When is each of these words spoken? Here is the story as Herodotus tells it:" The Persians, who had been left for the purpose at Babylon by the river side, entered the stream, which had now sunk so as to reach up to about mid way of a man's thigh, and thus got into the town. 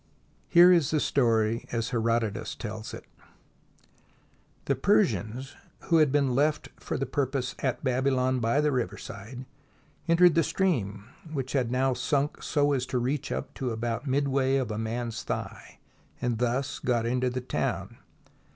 Here 0.47 0.73
is 0.73 0.89
the 0.89 0.99
story 0.99 1.67
as 1.71 1.91
Herodotus 1.91 2.55
tells 2.55 2.91
it:" 2.91 3.05
The 4.65 4.73
Persians, 4.75 5.55
who 5.89 5.97
had 5.97 6.11
been 6.11 6.33
left 6.33 6.69
for 6.79 6.97
the 6.97 7.05
purpose 7.05 7.53
at 7.59 7.83
Babylon 7.83 8.39
by 8.39 8.61
the 8.61 8.71
river 8.71 8.97
side, 8.97 9.45
entered 10.07 10.33
the 10.33 10.41
stream, 10.41 11.05
which 11.31 11.53
had 11.53 11.71
now 11.71 11.93
sunk 11.93 12.41
so 12.41 12.73
as 12.73 12.87
to 12.87 12.97
reach 12.97 13.31
up 13.31 13.53
to 13.53 13.69
about 13.69 14.07
mid 14.07 14.27
way 14.27 14.57
of 14.57 14.71
a 14.71 14.79
man's 14.79 15.21
thigh, 15.21 15.77
and 16.19 16.39
thus 16.39 16.79
got 16.79 17.05
into 17.05 17.29
the 17.29 17.39
town. 17.41 17.97